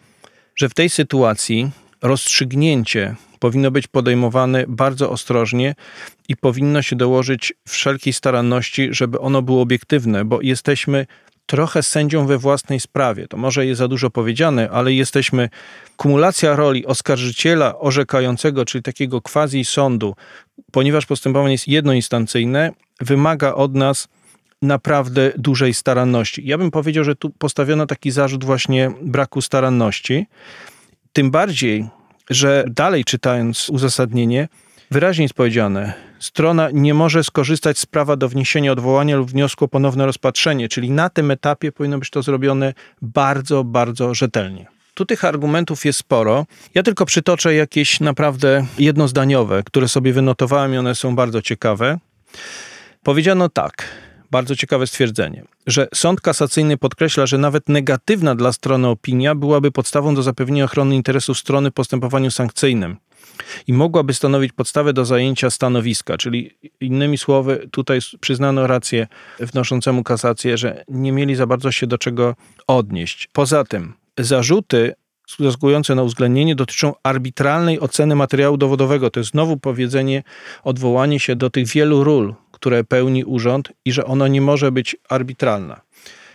że 0.56 0.68
w 0.68 0.74
tej 0.74 0.90
sytuacji 0.90 1.70
rozstrzygnięcie 2.02 3.16
powinno 3.40 3.70
być 3.70 3.86
podejmowane 3.86 4.64
bardzo 4.68 5.10
ostrożnie 5.10 5.74
i 6.28 6.36
powinno 6.36 6.82
się 6.82 6.96
dołożyć 6.96 7.52
wszelkiej 7.68 8.12
staranności, 8.12 8.88
żeby 8.90 9.20
ono 9.20 9.42
było 9.42 9.62
obiektywne, 9.62 10.24
bo 10.24 10.40
jesteśmy 10.42 11.06
trochę 11.46 11.82
sędzią 11.82 12.26
we 12.26 12.38
własnej 12.38 12.80
sprawie. 12.80 13.28
To 13.28 13.36
może 13.36 13.66
jest 13.66 13.78
za 13.78 13.88
dużo 13.88 14.10
powiedziane, 14.10 14.70
ale 14.70 14.92
jesteśmy 14.92 15.48
kumulacja 15.96 16.56
roli 16.56 16.86
oskarżyciela 16.86 17.78
orzekającego, 17.78 18.64
czyli 18.64 18.82
takiego 18.82 19.20
quasi 19.22 19.64
sądu, 19.64 20.14
ponieważ 20.72 21.06
postępowanie 21.06 21.52
jest 21.52 21.68
jednoinstancyjne, 21.68 22.72
wymaga 23.00 23.54
od 23.54 23.74
nas 23.74 24.08
naprawdę 24.62 25.32
dużej 25.38 25.74
staranności. 25.74 26.46
Ja 26.46 26.58
bym 26.58 26.70
powiedział, 26.70 27.04
że 27.04 27.16
tu 27.16 27.30
postawiono 27.30 27.86
taki 27.86 28.10
zarzut 28.10 28.44
właśnie 28.44 28.92
braku 29.02 29.42
staranności. 29.42 30.26
Tym 31.12 31.30
bardziej, 31.30 31.88
że 32.30 32.64
dalej 32.70 33.04
czytając 33.04 33.70
uzasadnienie, 33.70 34.48
wyraźnie 34.90 35.24
jest 35.24 35.34
powiedziane, 35.34 35.92
strona 36.18 36.68
nie 36.72 36.94
może 36.94 37.24
skorzystać 37.24 37.78
z 37.78 37.86
prawa 37.86 38.16
do 38.16 38.28
wniesienia 38.28 38.72
odwołania 38.72 39.16
lub 39.16 39.30
wniosku 39.30 39.64
o 39.64 39.68
ponowne 39.68 40.06
rozpatrzenie, 40.06 40.68
czyli 40.68 40.90
na 40.90 41.10
tym 41.10 41.30
etapie 41.30 41.72
powinno 41.72 41.98
być 41.98 42.10
to 42.10 42.22
zrobione 42.22 42.74
bardzo, 43.02 43.64
bardzo 43.64 44.14
rzetelnie. 44.14 44.66
Tu 44.94 45.06
tych 45.06 45.24
argumentów 45.24 45.84
jest 45.84 45.98
sporo. 45.98 46.46
Ja 46.74 46.82
tylko 46.82 47.06
przytoczę 47.06 47.54
jakieś 47.54 48.00
naprawdę 48.00 48.66
jednozdaniowe, 48.78 49.62
które 49.62 49.88
sobie 49.88 50.12
wynotowałem 50.12 50.74
i 50.74 50.76
one 50.76 50.94
są 50.94 51.16
bardzo 51.16 51.42
ciekawe. 51.42 51.98
Powiedziano 53.02 53.48
tak, 53.48 53.88
bardzo 54.30 54.56
ciekawe 54.56 54.86
stwierdzenie, 54.86 55.44
że 55.66 55.88
sąd 55.94 56.20
kasacyjny 56.20 56.76
podkreśla, 56.76 57.26
że 57.26 57.38
nawet 57.38 57.68
negatywna 57.68 58.34
dla 58.34 58.52
strony 58.52 58.88
opinia 58.88 59.34
byłaby 59.34 59.70
podstawą 59.70 60.14
do 60.14 60.22
zapewnienia 60.22 60.64
ochrony 60.64 60.96
interesów 60.96 61.38
strony 61.38 61.70
w 61.70 61.74
postępowaniu 61.74 62.30
sankcyjnym 62.30 62.96
i 63.66 63.72
mogłaby 63.72 64.14
stanowić 64.14 64.52
podstawę 64.52 64.92
do 64.92 65.04
zajęcia 65.04 65.50
stanowiska, 65.50 66.18
czyli 66.18 66.50
innymi 66.80 67.18
słowy, 67.18 67.68
tutaj 67.70 67.98
przyznano 68.20 68.66
rację 68.66 69.06
wnoszącemu 69.40 70.02
kasację, 70.02 70.58
że 70.58 70.84
nie 70.88 71.12
mieli 71.12 71.34
za 71.34 71.46
bardzo 71.46 71.72
się 71.72 71.86
do 71.86 71.98
czego 71.98 72.36
odnieść. 72.66 73.28
Poza 73.32 73.64
tym, 73.64 73.92
zarzuty 74.18 74.94
zasługujące 75.38 75.94
na 75.94 76.02
uwzględnienie 76.02 76.54
dotyczą 76.54 76.92
arbitralnej 77.02 77.80
oceny 77.80 78.16
materiału 78.16 78.56
dowodowego. 78.56 79.10
To 79.10 79.20
jest 79.20 79.30
znowu 79.30 79.56
powiedzenie, 79.56 80.22
odwołanie 80.64 81.20
się 81.20 81.36
do 81.36 81.50
tych 81.50 81.68
wielu 81.68 82.04
ról, 82.04 82.34
które 82.60 82.84
pełni 82.84 83.24
urząd 83.24 83.72
i 83.84 83.92
że 83.92 84.04
ono 84.04 84.28
nie 84.28 84.40
może 84.40 84.72
być 84.72 84.96
arbitralna. 85.08 85.80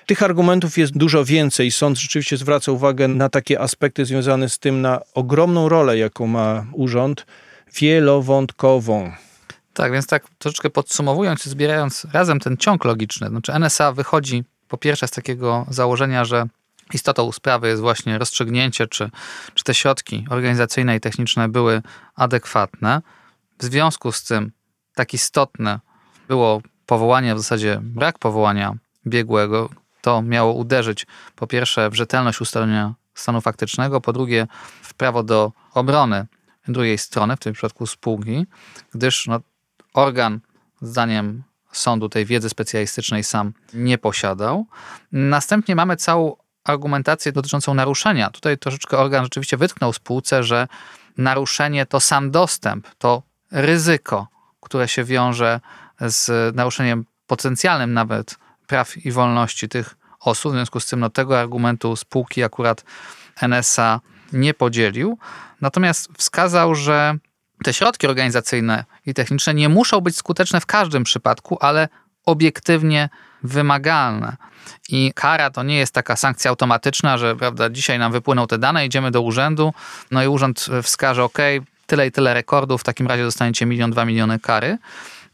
Tych 0.05 0.24
argumentów 0.24 0.77
jest 0.77 0.98
dużo 0.98 1.25
więcej. 1.25 1.72
Sąd 1.72 2.00
rzeczywiście 2.00 2.38
zwraca 2.38 2.72
uwagę 2.72 3.08
na 3.08 3.29
takie 3.29 3.62
aspekty 3.62 4.05
związane 4.05 4.50
z 4.50 4.60
tym, 4.60 4.82
na 4.82 5.01
ogromną 5.13 5.70
rolę, 5.70 5.98
jaką 5.98 6.27
ma 6.27 6.65
urząd, 6.74 7.25
wielowątkową. 7.75 9.12
Tak, 9.74 9.91
więc 9.91 10.08
tak 10.08 10.24
troszeczkę 10.38 10.70
podsumowując 10.70 11.48
i 11.48 11.50
zbierając 11.50 12.08
razem 12.13 12.39
ten 12.39 12.58
ciąg 12.58 12.86
logiczny, 12.86 13.27
znaczy 13.27 13.53
NSA 13.53 13.91
wychodzi 13.91 14.44
po 14.67 14.77
pierwsze 14.77 15.08
z 15.08 15.12
takiego 15.12 15.65
założenia, 15.70 16.25
że 16.25 16.48
istotą 16.94 17.32
sprawy 17.32 17.67
jest 17.67 17.82
właśnie 17.82 18.17
rozstrzygnięcie, 18.17 18.88
czy, 18.88 19.10
czy 19.53 19.63
te 19.63 19.74
środki 19.74 20.25
organizacyjne 20.29 20.96
i 20.96 21.00
techniczne 21.00 21.50
były 21.50 21.82
adekwatne. 22.15 23.01
W 23.60 23.63
związku 23.63 24.12
z 24.12 24.24
tym 24.24 24.51
tak 24.96 25.13
istotne 25.13 25.79
było 26.27 26.62
powołanie, 26.86 27.36
w 27.36 27.39
zasadzie 27.39 27.79
brak 27.84 28.20
powołania 28.20 28.74
biegłego, 29.08 29.70
to 30.01 30.22
miało 30.22 30.53
uderzyć 30.53 31.08
po 31.36 31.48
pierwsze 31.48 31.89
w 31.89 31.94
rzetelność 31.94 32.41
ustalenia 32.41 32.94
stanu 33.15 33.41
faktycznego, 33.41 34.01
po 34.01 34.13
drugie 34.13 34.48
w 34.82 34.94
prawo 34.94 35.24
do 35.24 35.51
obrony 35.74 36.25
drugiej 36.67 36.98
strony, 36.98 37.36
w 37.36 37.39
tym 37.39 37.53
przypadku 37.53 37.88
spółki, 37.88 38.46
gdyż 38.94 39.27
no, 39.27 39.39
organ, 39.94 40.39
zdaniem 40.82 41.44
sądu, 41.72 42.10
tej 42.10 42.25
wiedzy 42.25 42.50
specjalistycznej 42.50 43.24
sam 43.24 43.53
nie 43.74 43.98
posiadał. 43.98 44.65
Następnie 45.12 45.75
mamy 45.75 45.96
całą 45.96 46.36
argumentację 46.63 47.32
dotyczącą 47.32 47.74
naruszenia. 47.74 48.29
Tutaj 48.29 48.58
troszeczkę 48.58 48.98
organ 48.98 49.24
rzeczywiście 49.24 49.58
wytknął 49.58 49.94
spółce, 49.94 50.44
że 50.44 50.67
naruszenie 51.17 51.86
to 51.86 52.00
sam 52.00 52.32
dostęp, 52.32 52.88
to 52.98 53.24
ryzyko, 53.51 54.27
które 54.62 54.88
się 54.88 55.03
wiąże 55.03 55.60
z 56.02 56.56
naruszeniem 56.56 57.06
potencjalnym 57.28 57.94
nawet 57.94 58.36
praw 58.68 58.98
i 58.98 59.12
wolności 59.12 59.70
tych 59.70 59.96
osób. 60.20 60.52
W 60.52 60.56
związku 60.56 60.80
z 60.80 60.86
tym 60.86 61.00
no, 61.00 61.10
tego 61.10 61.40
argumentu 61.40 61.96
spółki 61.96 62.44
akurat 62.44 62.84
NSA 63.42 64.02
nie 64.34 64.54
podzielił. 64.54 65.18
Natomiast 65.62 66.10
wskazał, 66.18 66.75
że 66.75 67.18
te 67.64 67.74
środki 67.74 68.08
organizacyjne 68.08 68.86
i 69.06 69.14
techniczne 69.14 69.54
nie 69.54 69.70
muszą 69.70 70.02
być 70.02 70.18
skuteczne 70.18 70.62
w 70.62 70.66
każdym 70.66 71.04
przypadku, 71.04 71.58
ale 71.62 71.90
obiektywnie 72.25 73.10
wymagalne. 73.44 74.38
I 74.90 75.12
kara 75.16 75.50
to 75.50 75.64
nie 75.64 75.78
jest 75.78 75.94
taka 75.94 76.16
sankcja 76.16 76.50
automatyczna, 76.50 77.18
że 77.18 77.36
prawda, 77.36 77.70
dzisiaj 77.70 78.00
nam 78.00 78.12
wypłyną 78.12 78.48
te 78.48 78.58
dane, 78.58 78.86
idziemy 78.86 79.12
do 79.12 79.22
urzędu, 79.22 79.74
no 80.12 80.24
i 80.24 80.28
urząd 80.28 80.68
wskaże, 80.84 81.24
ok, 81.24 81.38
tyle 81.86 82.08
i 82.08 82.12
tyle 82.12 82.34
rekordów, 82.34 82.82
w 82.82 82.84
takim 82.84 83.08
razie 83.08 83.24
dostaniecie 83.24 83.66
milion, 83.66 83.92
dwa 83.92 84.06
miliony 84.06 84.40
kary. 84.40 84.78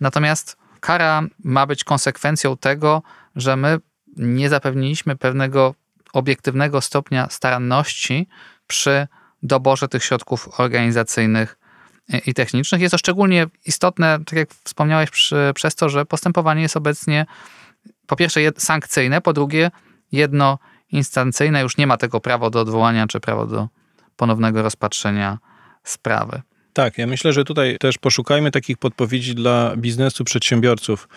Natomiast 0.01 0.58
kara 0.79 1.22
ma 1.43 1.65
być 1.65 1.84
konsekwencją 1.84 2.58
tego, 2.58 3.01
że 3.36 3.55
my 3.55 3.79
nie 4.17 4.50
zapewniliśmy 4.50 5.15
pewnego 5.15 5.75
obiektywnego 6.13 6.81
stopnia 6.81 7.29
staranności 7.29 8.27
przy 8.67 9.08
doborze 9.43 9.88
tych 9.88 10.03
środków 10.03 10.60
organizacyjnych 10.60 11.58
i 12.25 12.34
technicznych. 12.34 12.81
Jest 12.81 12.91
to 12.91 12.98
szczególnie 12.98 13.48
istotne, 13.65 14.20
tak 14.25 14.39
jak 14.39 14.50
wspomniałeś, 14.63 15.10
przy, 15.10 15.51
przez 15.55 15.75
to, 15.75 15.89
że 15.89 16.05
postępowanie 16.05 16.62
jest 16.62 16.77
obecnie 16.77 17.25
po 18.08 18.15
pierwsze 18.15 18.41
sankcyjne, 18.58 19.22
po 19.22 19.34
drugie 19.34 19.72
jednoinstancyjne, 20.12 21.62
już 21.62 21.77
nie 21.77 21.88
ma 21.88 21.98
tego 21.98 22.20
prawa 22.20 22.50
do 22.50 22.62
odwołania 22.62 23.08
czy 23.08 23.20
prawa 23.20 23.46
do 23.46 23.67
ponownego 24.15 24.62
rozpatrzenia 24.62 25.38
sprawy. 25.84 26.41
Tak, 26.74 26.98
ja 26.98 27.08
myślę, 27.08 27.34
że 27.34 27.44
tutaj 27.44 27.78
też 27.80 27.98
poszukajmy 27.98 28.51
takich 28.51 28.78
podpowiedzi 28.78 29.36
dla 29.36 29.75
biznesu, 29.78 30.24
przedsiębiorców 30.24 31.08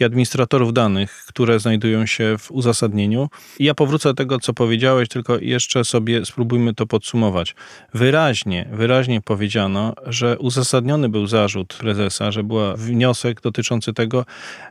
i 0.00 0.04
administratorów 0.04 0.72
danych, 0.72 1.24
które 1.28 1.60
znajdują 1.60 2.06
się 2.06 2.36
w 2.38 2.50
uzasadnieniu. 2.50 3.28
I 3.58 3.64
ja 3.64 3.74
powrócę 3.74 4.08
do 4.08 4.14
tego, 4.14 4.40
co 4.40 4.52
powiedziałeś, 4.52 5.08
tylko 5.08 5.38
jeszcze 5.38 5.84
sobie 5.84 6.24
spróbujmy 6.24 6.74
to 6.74 6.86
podsumować. 6.86 7.54
Wyraźnie, 7.94 8.68
wyraźnie 8.72 9.20
powiedziano, 9.20 9.94
że 10.06 10.38
uzasadniony 10.38 11.08
był 11.08 11.26
zarzut 11.26 11.74
prezesa, 11.74 12.32
że 12.32 12.42
był 12.42 12.58
wniosek 12.76 13.40
dotyczący 13.40 13.92
tego, 13.92 14.24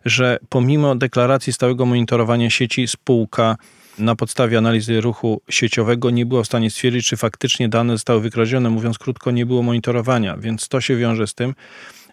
że 0.06 0.40
pomimo 0.50 0.96
deklaracji 0.96 1.54
stałego 1.54 1.86
monitorowania 1.86 2.50
sieci 2.50 2.88
spółka 2.88 3.56
na 3.98 4.16
podstawie 4.16 4.58
analizy 4.58 5.02
ruchu 5.02 5.42
sieciowego 5.50 6.10
nie 6.10 6.26
było 6.26 6.44
w 6.44 6.48
stanie 6.48 6.72
stwierdzić, 6.72 7.08
czy 7.08 7.18
faktycznie 7.18 7.70
dane 7.70 7.94
zostały 7.94 8.22
wykradzione. 8.22 8.70
Mówiąc 8.70 8.98
krótko, 8.98 9.32
nie 9.32 9.46
było 9.46 9.64
monitorowania, 9.64 10.38
więc 10.38 10.68
to 10.68 10.82
się 10.82 10.96
wiąże 10.96 11.28
z 11.28 11.34
tym, 11.34 11.56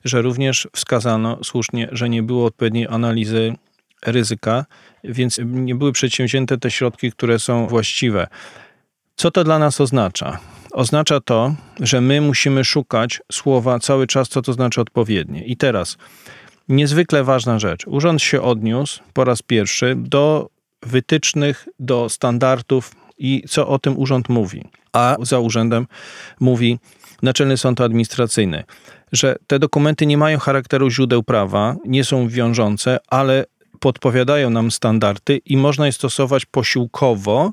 że 0.04 0.22
również 0.22 0.68
wskazano 0.72 1.38
słusznie, 1.44 1.88
że 1.92 2.08
nie 2.08 2.22
było 2.22 2.46
odpowiedniej 2.46 2.86
analizy 2.90 3.54
ryzyka, 4.06 4.64
więc 5.04 5.40
nie 5.44 5.74
były 5.74 5.92
przedsięwzięte 5.92 6.58
te 6.58 6.70
środki, 6.70 7.12
które 7.12 7.38
są 7.38 7.66
właściwe. 7.66 8.26
Co 9.16 9.30
to 9.30 9.44
dla 9.44 9.58
nas 9.58 9.80
oznacza? 9.80 10.38
Oznacza 10.72 11.20
to, 11.20 11.54
że 11.80 12.00
my 12.00 12.20
musimy 12.20 12.64
szukać 12.64 13.20
słowa 13.32 13.78
cały 13.78 14.06
czas, 14.06 14.28
co 14.28 14.42
to 14.42 14.52
znaczy 14.52 14.80
odpowiednie. 14.80 15.44
I 15.44 15.56
teraz 15.56 15.96
niezwykle 16.68 17.24
ważna 17.24 17.58
rzecz. 17.58 17.86
Urząd 17.86 18.22
się 18.22 18.42
odniósł 18.42 19.02
po 19.12 19.24
raz 19.24 19.42
pierwszy 19.42 19.94
do 19.96 20.48
wytycznych 20.82 21.68
do 21.78 22.08
standardów 22.08 22.94
i 23.18 23.44
co 23.48 23.68
o 23.68 23.78
tym 23.78 23.98
urząd 23.98 24.28
mówi. 24.28 24.64
A 24.92 25.16
za 25.22 25.38
urzędem 25.38 25.86
mówi 26.40 26.78
Naczelny 27.22 27.56
Sąd 27.56 27.80
Administracyjny, 27.80 28.64
że 29.12 29.36
te 29.46 29.58
dokumenty 29.58 30.06
nie 30.06 30.18
mają 30.18 30.38
charakteru 30.38 30.90
źródeł 30.90 31.22
prawa, 31.22 31.76
nie 31.86 32.04
są 32.04 32.28
wiążące, 32.28 32.98
ale 33.08 33.44
podpowiadają 33.80 34.50
nam 34.50 34.70
standardy 34.70 35.40
i 35.46 35.56
można 35.56 35.86
je 35.86 35.92
stosować 35.92 36.46
posiłkowo 36.46 37.52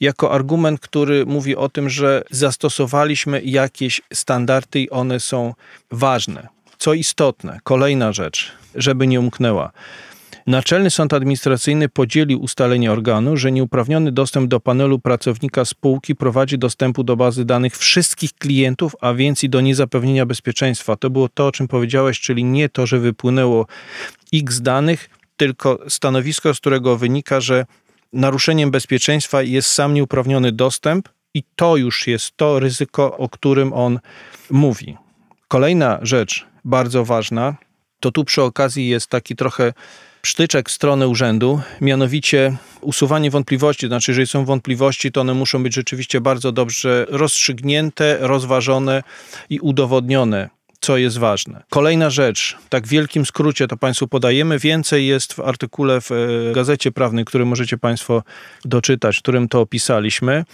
jako 0.00 0.32
argument, 0.32 0.80
który 0.80 1.26
mówi 1.26 1.56
o 1.56 1.68
tym, 1.68 1.90
że 1.90 2.22
zastosowaliśmy 2.30 3.42
jakieś 3.42 4.02
standardy 4.12 4.80
i 4.80 4.90
one 4.90 5.20
są 5.20 5.54
ważne. 5.90 6.48
Co 6.78 6.94
istotne, 6.94 7.60
kolejna 7.62 8.12
rzecz, 8.12 8.52
żeby 8.74 9.06
nie 9.06 9.20
umknęła. 9.20 9.72
Naczelny 10.46 10.90
Sąd 10.90 11.12
Administracyjny 11.12 11.88
podzielił 11.88 12.42
ustalenie 12.42 12.92
organu, 12.92 13.36
że 13.36 13.52
nieuprawniony 13.52 14.12
dostęp 14.12 14.48
do 14.48 14.60
panelu 14.60 14.98
pracownika 14.98 15.64
spółki 15.64 16.16
prowadzi 16.16 16.58
dostępu 16.58 17.04
do 17.04 17.16
bazy 17.16 17.44
danych 17.44 17.76
wszystkich 17.76 18.32
klientów, 18.34 18.96
a 19.00 19.14
więc 19.14 19.44
i 19.44 19.48
do 19.48 19.60
niezapewnienia 19.60 20.26
bezpieczeństwa. 20.26 20.96
To 20.96 21.10
było 21.10 21.28
to, 21.28 21.46
o 21.46 21.52
czym 21.52 21.68
powiedziałeś, 21.68 22.20
czyli 22.20 22.44
nie 22.44 22.68
to, 22.68 22.86
że 22.86 22.98
wypłynęło 22.98 23.66
x 24.34 24.60
danych, 24.60 25.10
tylko 25.36 25.78
stanowisko, 25.88 26.54
z 26.54 26.60
którego 26.60 26.96
wynika, 26.96 27.40
że 27.40 27.66
naruszeniem 28.12 28.70
bezpieczeństwa 28.70 29.42
jest 29.42 29.70
sam 29.70 29.94
nieuprawniony 29.94 30.52
dostęp 30.52 31.08
I 31.34 31.42
to 31.56 31.76
już 31.76 32.06
jest 32.06 32.36
to 32.36 32.58
ryzyko, 32.58 33.16
o 33.16 33.28
którym 33.28 33.72
on 33.72 33.98
mówi. 34.50 34.96
Kolejna 35.48 35.98
rzecz 36.02 36.46
bardzo 36.64 37.04
ważna, 37.04 37.56
to 38.00 38.10
tu 38.10 38.24
przy 38.24 38.42
okazji 38.42 38.88
jest 38.88 39.06
taki 39.06 39.36
trochę 39.36 39.72
sztyczek 40.26 40.68
w 40.68 40.72
stronę 40.72 41.08
urzędu, 41.08 41.60
mianowicie 41.80 42.56
usuwanie 42.80 43.30
wątpliwości. 43.30 43.86
Znaczy, 43.86 44.10
jeżeli 44.10 44.26
są 44.26 44.44
wątpliwości, 44.44 45.12
to 45.12 45.20
one 45.20 45.34
muszą 45.34 45.62
być 45.62 45.74
rzeczywiście 45.74 46.20
bardzo 46.20 46.52
dobrze 46.52 47.06
rozstrzygnięte, 47.08 48.18
rozważone 48.20 49.02
i 49.50 49.60
udowodnione 49.60 50.50
co 50.82 50.96
jest 50.96 51.18
ważne. 51.18 51.62
Kolejna 51.70 52.10
rzecz, 52.10 52.56
tak 52.68 52.86
w 52.86 52.88
wielkim 52.88 53.26
skrócie 53.26 53.68
to 53.68 53.76
Państwu 53.76 54.08
podajemy, 54.08 54.58
więcej 54.58 55.06
jest 55.06 55.32
w 55.32 55.40
artykule 55.40 56.00
w 56.00 56.12
e, 56.12 56.52
Gazecie 56.52 56.92
Prawnej, 56.92 57.24
który 57.24 57.44
możecie 57.44 57.78
Państwo 57.78 58.22
doczytać, 58.64 59.16
w 59.16 59.22
którym 59.22 59.48
to 59.48 59.60
opisaliśmy. 59.60 60.44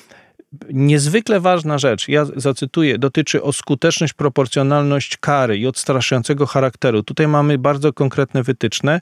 Niezwykle 0.72 1.40
ważna 1.40 1.78
rzecz, 1.78 2.08
ja 2.08 2.24
zacytuję, 2.36 2.98
dotyczy 2.98 3.42
o 3.42 3.52
skuteczność, 3.52 4.12
proporcjonalność 4.12 5.16
kary 5.16 5.58
i 5.58 5.66
odstraszającego 5.66 6.46
charakteru. 6.46 7.02
Tutaj 7.02 7.28
mamy 7.28 7.58
bardzo 7.58 7.92
konkretne 7.92 8.42
wytyczne. 8.42 9.00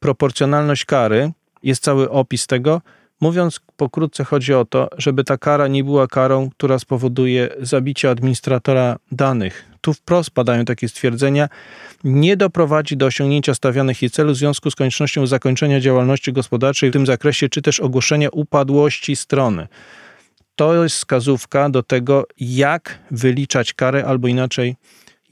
Proporcjonalność 0.00 0.84
kary, 0.84 1.32
jest 1.62 1.82
cały 1.82 2.10
opis 2.10 2.46
tego. 2.46 2.82
Mówiąc 3.20 3.60
pokrótce, 3.76 4.24
chodzi 4.24 4.54
o 4.54 4.64
to, 4.64 4.88
żeby 4.98 5.24
ta 5.24 5.38
kara 5.38 5.68
nie 5.68 5.84
była 5.84 6.06
karą, 6.06 6.50
która 6.50 6.78
spowoduje 6.78 7.48
zabicie 7.60 8.10
administratora 8.10 8.96
danych. 9.12 9.64
Tu 9.80 9.94
wprost 9.94 10.30
padają 10.30 10.64
takie 10.64 10.88
stwierdzenia, 10.88 11.48
nie 12.04 12.36
doprowadzi 12.36 12.96
do 12.96 13.06
osiągnięcia 13.06 13.54
stawianych 13.54 14.02
jej 14.02 14.10
celów 14.10 14.34
w 14.34 14.38
związku 14.38 14.70
z 14.70 14.74
koniecznością 14.74 15.26
zakończenia 15.26 15.80
działalności 15.80 16.32
gospodarczej 16.32 16.90
w 16.90 16.92
tym 16.92 17.06
zakresie, 17.06 17.48
czy 17.48 17.62
też 17.62 17.80
ogłoszenia 17.80 18.28
upadłości 18.32 19.16
strony 19.16 19.68
to 20.58 20.82
jest 20.82 20.96
wskazówka 20.96 21.70
do 21.70 21.82
tego, 21.82 22.26
jak 22.40 22.98
wyliczać 23.10 23.74
karę, 23.74 24.04
albo 24.04 24.28
inaczej, 24.28 24.76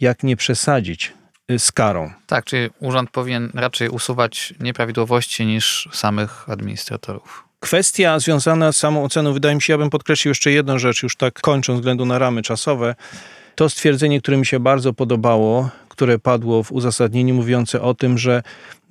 jak 0.01 0.23
nie 0.23 0.37
przesadzić 0.37 1.13
z 1.59 1.73
karą. 1.73 2.11
Tak, 2.27 2.45
czyli 2.45 2.71
urząd 2.81 3.11
powinien 3.11 3.51
raczej 3.55 3.89
usuwać 3.89 4.55
nieprawidłowości 4.61 5.47
niż 5.47 5.89
samych 5.93 6.51
administratorów. 6.51 7.45
Kwestia 7.61 8.19
związana 8.19 8.73
z 8.73 8.77
samą 8.77 9.05
oceną, 9.05 9.33
wydaje 9.33 9.55
mi 9.55 9.63
się, 9.63 9.73
ja 9.73 9.79
bym 9.79 9.91
podkreślił 9.91 10.31
jeszcze 10.31 10.51
jedną 10.51 10.79
rzecz, 10.79 11.03
już 11.03 11.17
tak 11.17 11.41
kończąc, 11.41 11.79
względu 11.79 12.07
na 12.07 12.19
ramy 12.19 12.43
czasowe. 12.43 12.95
To 13.55 13.71
stwierdzenie, 13.71 14.21
które 14.21 14.37
mi 14.37 14.47
się 14.47 14.61
bardzo 14.61 14.93
podobało, 14.93 15.71
które 15.89 16.19
padło 16.19 16.63
w 16.63 16.73
uzasadnieniu, 16.73 17.35
mówiące 17.35 17.83
o 17.83 17.95
tym, 17.95 18.19
że 18.19 18.43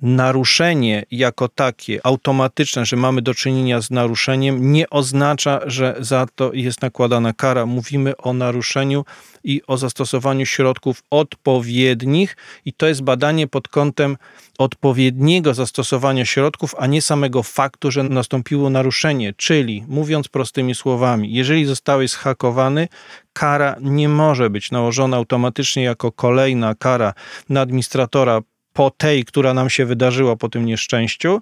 naruszenie 0.02 1.04
jako 1.10 1.48
takie, 1.48 2.06
automatyczne, 2.06 2.86
że 2.86 2.96
mamy 2.96 3.22
do 3.22 3.34
czynienia 3.34 3.80
z 3.80 3.90
naruszeniem, 3.90 4.72
nie 4.72 4.90
oznacza, 4.90 5.60
że 5.66 5.96
za 6.00 6.26
to 6.34 6.52
jest 6.52 6.82
nakładana 6.82 7.32
kara. 7.32 7.66
Mówimy 7.66 8.16
o 8.16 8.32
naruszeniu 8.32 9.04
i 9.44 9.62
o 9.66 9.76
zastosowaniu 9.76 10.46
środków 10.46 11.02
odpowiednich, 11.10 12.36
i 12.64 12.72
to 12.72 12.86
jest 12.86 13.02
badanie 13.02 13.46
pod 13.46 13.68
kątem 13.68 14.16
odpowiedniego 14.58 15.54
zastosowania 15.54 16.24
środków, 16.24 16.74
a 16.78 16.86
nie 16.86 17.02
samego 17.02 17.42
faktu, 17.42 17.90
że 17.90 18.02
nastąpiło 18.02 18.70
naruszenie. 18.70 19.32
Czyli, 19.36 19.84
mówiąc 19.88 20.28
prostymi 20.28 20.74
słowami, 20.74 21.34
jeżeli 21.34 21.64
zostałeś 21.64 22.10
zhakowany, 22.10 22.88
kara 23.32 23.76
nie 23.80 24.08
może 24.08 24.50
być 24.50 24.70
nałożona 24.70 25.16
automatycznie 25.16 25.82
jako 25.82 26.12
kolejna 26.12 26.74
kara 26.74 27.14
na 27.48 27.60
administratora 27.60 28.40
po 28.76 28.90
tej, 28.90 29.24
która 29.24 29.54
nam 29.54 29.70
się 29.70 29.86
wydarzyła 29.86 30.36
po 30.36 30.48
tym 30.48 30.66
nieszczęściu, 30.66 31.40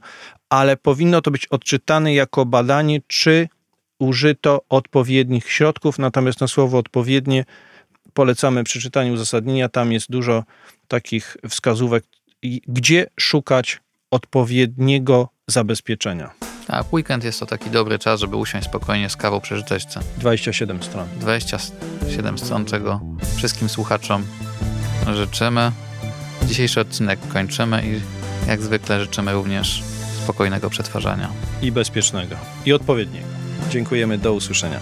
ale 0.49 0.77
powinno 0.77 1.21
to 1.21 1.31
być 1.31 1.47
odczytane 1.47 2.15
jako 2.15 2.47
badanie, 2.47 3.01
czy 3.07 3.49
użyto 3.99 4.61
odpowiednich 4.69 5.51
środków. 5.51 5.99
Natomiast 5.99 6.41
na 6.41 6.49
słowo 6.49 6.79
odpowiednie 6.79 7.45
polecamy 8.13 8.65
przeczytanie 8.65 9.13
uzasadnienia. 9.13 9.69
Tam 9.69 9.93
jest 9.93 10.11
dużo 10.11 10.45
takich 10.89 11.37
wskazówek, 11.49 12.05
gdzie 12.69 13.07
szukać 13.21 13.81
odpowiedniego 14.11 15.29
zabezpieczenia. 15.47 16.31
Tak, 16.67 16.93
weekend 16.93 17.25
jest 17.25 17.41
to 17.41 17.47
taki 17.47 17.71
dobry 17.71 17.99
czas, 17.99 18.21
żeby 18.21 18.37
usiąść 18.37 18.67
spokojnie 18.67 19.11
z 19.11 19.17
kawą, 19.17 19.41
przeczytać 19.41 19.87
te 19.87 20.01
27 20.19 20.83
stron. 20.83 21.09
27 21.21 22.39
stron, 22.39 22.65
czego 22.65 23.01
wszystkim 23.37 23.69
słuchaczom 23.69 24.25
życzymy. 25.15 25.73
Dzisiejszy 26.47 26.81
odcinek 26.81 27.21
kończymy 27.33 27.83
i 27.87 28.01
jak 28.49 28.63
zwykle 28.63 29.01
życzymy 29.01 29.33
również 29.33 29.83
spokojnego 30.25 30.71
przetwarzania. 30.71 31.31
I 31.63 31.73
bezpiecznego. 31.73 32.37
I 32.67 32.73
odpowiedniego. 32.73 33.27
Dziękujemy, 33.71 34.19
do 34.19 34.33
usłyszenia. 34.33 34.81